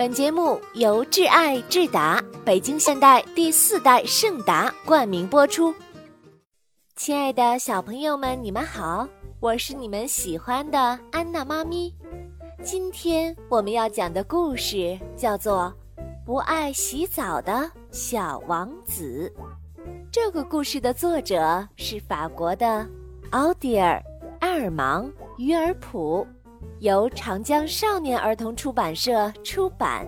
[0.00, 5.74] 本节目由挚爱智达北京现代第四代圣达冠名播出。
[6.96, 9.06] 亲爱的小朋友们，你们好，
[9.40, 11.94] 我是你们喜欢的安娜妈咪。
[12.64, 15.70] 今天我们要讲的故事叫做
[16.24, 19.30] 《不爱洗澡的小王子》。
[20.10, 22.88] 这个故事的作者是法国的
[23.32, 24.02] 奥迪尔·
[24.38, 25.04] 埃尔芒·
[25.36, 26.26] 于尔普。
[26.80, 30.06] 由长江少年儿童出版社出版。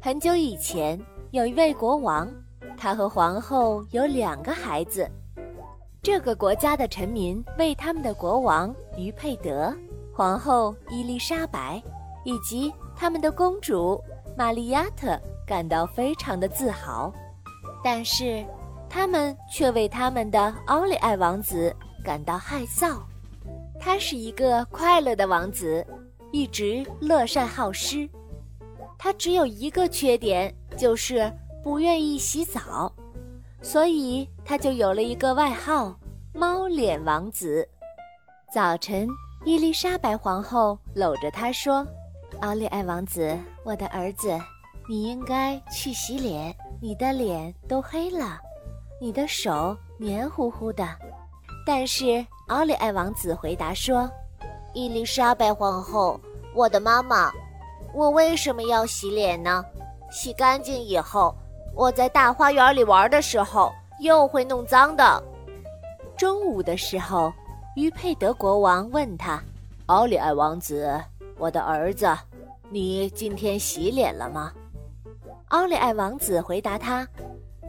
[0.00, 1.00] 很久以前，
[1.30, 2.28] 有一位国王，
[2.76, 5.08] 他和皇后有两个孩子。
[6.02, 9.74] 这个国家的臣民为他们的国王于佩德、
[10.14, 11.82] 皇后伊丽莎白
[12.24, 14.00] 以及他们的公主
[14.36, 17.12] 玛丽亚特感到非常的自豪，
[17.82, 18.44] 但是
[18.88, 22.96] 他们却为他们的奥利艾王子感到害臊。
[23.86, 25.86] 他是一个快乐的王子，
[26.32, 28.10] 一直乐善好施。
[28.98, 32.92] 他只有一个缺点，就是不愿意洗澡，
[33.62, 35.96] 所以他就有了一个外号——
[36.34, 37.66] 猫脸王子。
[38.52, 39.06] 早晨，
[39.44, 41.86] 伊丽莎白皇后搂着他说
[42.42, 44.36] ：“奥利艾王子，我的儿子，
[44.88, 48.40] 你应该去洗脸，你的脸都黑了，
[49.00, 50.84] 你的手黏糊糊的。”
[51.66, 52.24] 但是。
[52.48, 54.08] 奥利艾王子回答说
[54.72, 56.20] ：“伊丽莎白皇后，
[56.54, 57.32] 我的妈妈，
[57.92, 59.64] 我为什么要洗脸呢？
[60.12, 61.34] 洗干净以后，
[61.74, 65.20] 我在大花园里玩的时候又会弄脏的。”
[66.16, 67.32] 中午的时候，
[67.74, 69.42] 于佩德国王问他
[69.86, 71.02] ：“奥利艾王子，
[71.36, 72.06] 我的儿子，
[72.70, 74.52] 你今天洗脸了吗？”
[75.50, 77.04] 奥利艾王子回答他：“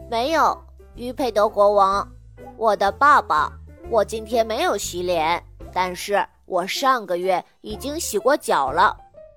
[0.08, 0.56] 没有。”
[0.94, 2.08] 于佩德国王，
[2.56, 3.52] 我的爸爸。
[3.90, 8.94] 我今天没有洗脸，但是我上个月已经洗过脚了，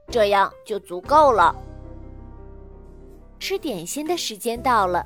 [0.09, 1.55] 这样就足够了。
[3.39, 5.05] 吃点心的时间到了，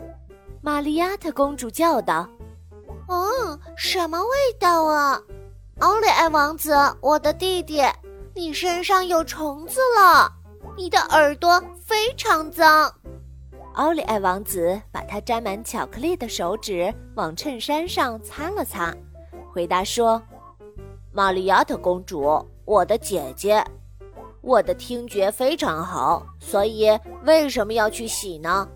[0.61, 2.27] 玛丽亚特公主叫道
[3.07, 5.21] ：“哦，什么味道啊？
[5.79, 7.83] 奥利艾王子，我的弟弟，
[8.33, 10.31] 你身上有虫子了，
[10.75, 12.91] 你的耳朵非常脏。”
[13.75, 18.91] 奥利艾王子把他沾满巧克力的手指往衬衫上擦了擦。
[19.55, 20.21] 回答说
[21.13, 23.63] ：“玛利亚特公主，我的姐姐，
[24.41, 26.89] 我的听觉非常好，所以
[27.23, 28.67] 为什么要去洗呢？”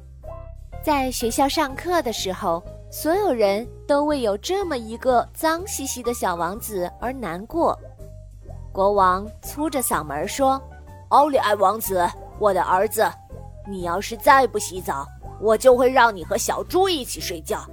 [0.81, 7.77] 在学校上课的时候，所有人都为有这么一个脏兮兮的小王子而难过。
[8.71, 10.61] 国王粗着嗓门说
[11.11, 12.07] ：“奥利艾王子，
[12.39, 13.05] 我的儿子，
[13.67, 15.05] 你要是再不洗澡，
[15.41, 17.69] 我就会让你和小猪一起睡觉。”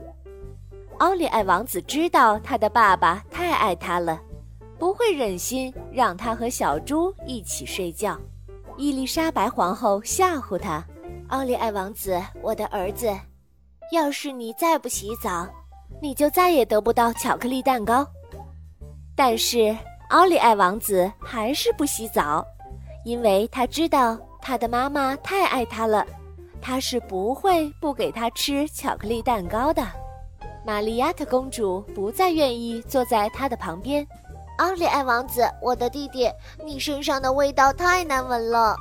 [0.98, 4.18] 奥利艾王子知道他的爸爸太爱他了，
[4.78, 8.18] 不会忍心让他和小猪一起睡觉。
[8.78, 10.82] 伊丽莎白皇后吓唬他
[11.28, 13.14] ：“奥利艾王子，我的儿子，
[13.92, 15.46] 要是你再不洗澡，
[16.00, 18.06] 你就再也得不到巧克力蛋糕。”
[19.14, 19.76] 但是
[20.08, 22.42] 奥利艾王子还是不洗澡，
[23.04, 26.06] 因为他知道他的妈妈太爱他了，
[26.62, 29.86] 他是不会不给他吃巧克力蛋糕的。
[30.66, 34.04] 玛丽亚特公主不再愿意坐在他的旁边。
[34.58, 36.28] 奥利艾王子，我的弟弟，
[36.64, 38.74] 你身上的味道太难闻了。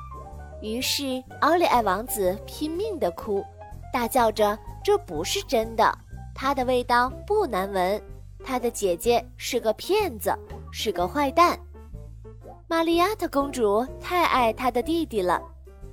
[0.64, 3.46] 于是奥利艾王子拼命地哭，
[3.94, 5.96] 大叫着：“这不是真的，
[6.34, 8.02] 他的味道不难闻，
[8.44, 10.36] 他的姐姐是个骗子，
[10.72, 11.56] 是个坏蛋。”
[12.68, 15.40] 玛丽亚特公主太爱她的弟弟了，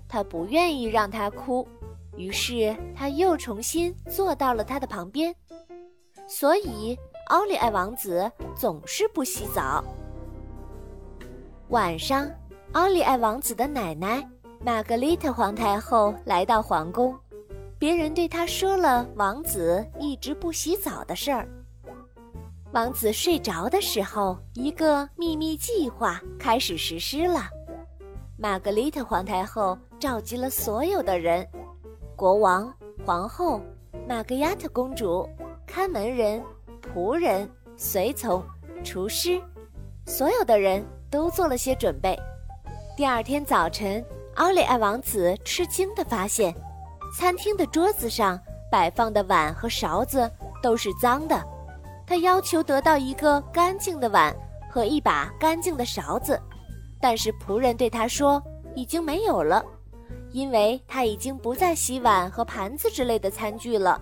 [0.09, 1.69] 她不愿意让他哭，
[2.17, 5.35] 于是她又重新坐到了他的旁边。
[6.35, 9.85] 所以，奥利艾王子总是不洗澡。
[11.69, 12.27] 晚上，
[12.73, 14.27] 奥利艾王子的奶奶
[14.65, 17.15] 玛格丽特皇太后来到皇宫，
[17.79, 21.47] 别人对她说了王子一直不洗澡的事儿。
[22.71, 27.43] 王子睡着的时候，一个秘密计划开始实施了。
[28.39, 31.47] 玛格丽特皇太后召集了所有的人：
[32.17, 32.73] 国王、
[33.05, 33.61] 皇后、
[34.09, 35.29] 玛格亚特公主。
[35.75, 36.45] 看门人、
[36.93, 38.45] 仆人、随从、
[38.85, 39.41] 厨师，
[40.05, 42.15] 所有的人都做了些准备。
[42.95, 44.05] 第二天早晨，
[44.35, 46.55] 奥利艾王子吃惊地发现，
[47.17, 48.39] 餐厅的桌子上
[48.71, 50.31] 摆放的碗和勺子
[50.63, 51.43] 都是脏的。
[52.07, 54.37] 他要求得到一个干净的碗
[54.71, 56.39] 和一把干净的勺子，
[57.01, 58.43] 但是仆人对他说
[58.75, 59.65] 已经没有了，
[60.33, 63.99] 因为他已经不再洗碗和盘子之类的餐具了。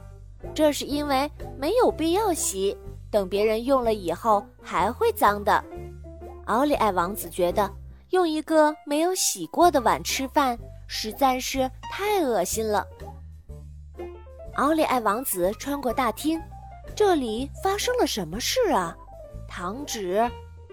[0.54, 2.76] 这是因为没有必要洗，
[3.10, 5.62] 等别人用了以后还会脏的。
[6.46, 7.70] 奥利艾王子觉得
[8.10, 12.86] 用一个没有洗过的碗吃饭实在是太恶心了。
[14.54, 16.40] 奥利艾王子穿过大厅，
[16.94, 18.96] 这里发生了什么事啊？
[19.48, 20.28] 糖纸、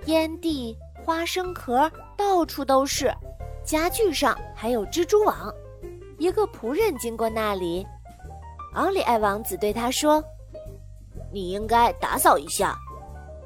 [0.06, 0.76] 烟蒂、
[1.06, 3.14] 花生壳到处都是，
[3.64, 5.54] 家具上还有蜘蛛网。
[6.18, 7.86] 一个仆人经过那里，
[8.78, 10.24] 奥利艾王子对他说
[11.34, 12.78] ：“你应该打扫一下。”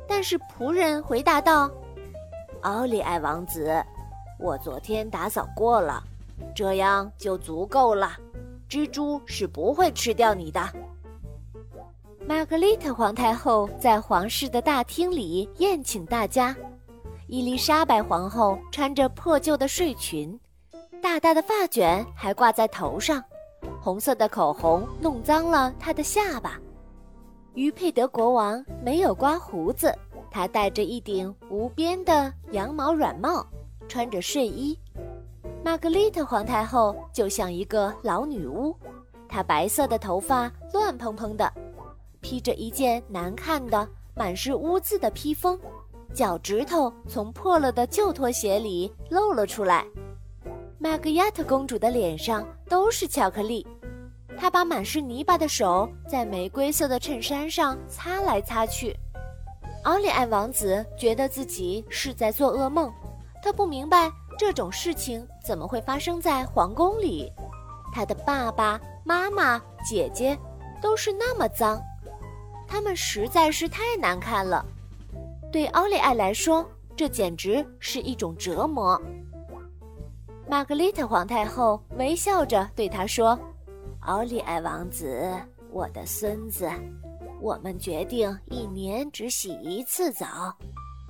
[0.06, 1.72] 但是仆人回答道
[2.64, 3.82] ：“奥利艾王子，
[4.38, 6.04] 我昨天打扫过了，
[6.54, 8.18] 这样就足够了。”
[8.70, 10.62] 蜘蛛是不会吃掉你的。
[12.26, 16.54] 玛格丽特皇太后在皇室的大厅里宴请大家。
[17.28, 20.38] 伊丽莎白皇后穿着破旧的睡裙，
[21.02, 23.24] 大大的发卷还挂在头上，
[23.82, 26.60] 红色的口红弄脏了她的下巴。
[27.54, 29.94] 于佩德国王没有刮胡子，
[30.30, 33.46] 他戴着一顶无边的羊毛软帽，
[33.90, 34.78] 穿着睡衣。
[35.64, 38.74] 玛格丽特皇太后就像一个老女巫，
[39.28, 41.52] 她白色的头发乱蓬蓬的，
[42.22, 45.60] 披着一件难看的、满是污渍的披风，
[46.14, 49.86] 脚趾头从破了的旧拖鞋里露了出来。
[50.82, 53.66] 玛格亚特公主的脸上都是巧克力，
[54.36, 58.98] 她把满是泥巴的手在玫瑰色的衬衫上擦来擦去。
[59.84, 62.92] 奥利艾王子觉得自己是在做噩梦，
[63.44, 64.12] 他不明白。
[64.40, 67.32] 这种事情怎么会发生在皇宫里？
[67.94, 70.36] 他的爸爸妈妈、姐姐
[70.82, 71.80] 都是那么脏，
[72.68, 74.66] 他们实在是太难看了。
[75.52, 79.00] 对奥利艾来说，这简直是一种折磨。
[80.52, 83.40] 玛格丽特皇太后微笑着对他说
[84.06, 85.34] ：“奥利艾王子，
[85.72, 86.70] 我的孙子，
[87.40, 90.54] 我们决定一年只洗一次澡，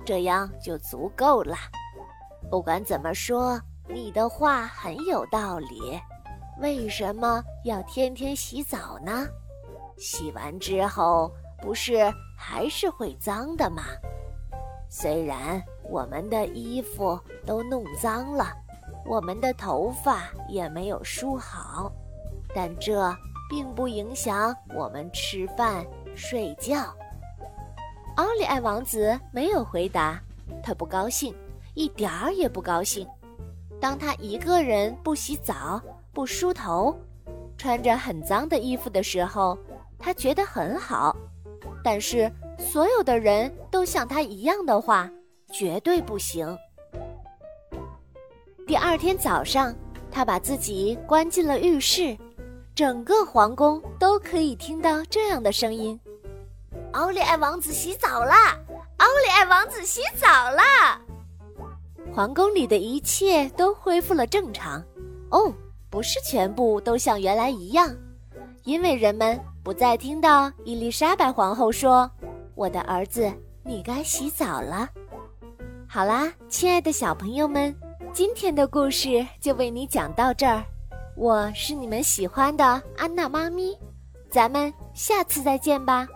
[0.06, 1.56] 这样就足够了。”
[2.48, 6.00] 不管怎么说，你的话很有道理。
[6.60, 9.26] 为什么要天天洗澡呢？
[9.96, 11.28] 洗完之后
[11.60, 13.82] 不是还是会脏的吗？
[14.88, 18.56] 虽然我们的衣服都弄脏了，
[19.04, 21.92] 我们的头发也没有梳好，
[22.54, 23.14] 但这
[23.48, 25.84] 并不影响我们吃饭、
[26.14, 26.94] 睡觉。
[28.16, 30.20] 奥利艾王子没有回答，
[30.62, 31.34] 他不高兴。
[31.74, 33.08] 一点儿也不高兴。
[33.80, 35.80] 当他一个人不洗澡、
[36.12, 36.94] 不梳头，
[37.56, 39.58] 穿着很脏的衣服的时候，
[39.98, 41.16] 他觉得很好。
[41.82, 45.10] 但是所有的人都像他一样的话，
[45.50, 46.46] 绝对不行。
[48.66, 49.74] 第二天早上，
[50.10, 52.16] 他把自己关进了浴室，
[52.74, 55.98] 整个皇宫都可以听到这样的声音
[56.92, 58.56] ：“奥利艾王子洗澡啦！
[58.98, 61.00] 奥利艾王子洗澡啦！”
[62.14, 64.82] 皇宫里的一切都恢复了正常，
[65.30, 65.52] 哦，
[65.90, 67.92] 不是全部都像原来一样，
[68.62, 72.08] 因为人们不再听到伊丽莎白皇后说
[72.54, 73.32] ：“我的儿子，
[73.64, 74.88] 你该洗澡了。”
[75.88, 77.74] 好啦，亲爱的小朋友们，
[78.14, 80.62] 今天的故事就为你讲到这儿，
[81.16, 82.62] 我是你们喜欢的
[82.98, 83.74] 安娜妈咪，
[84.30, 86.06] 咱们下次再见吧。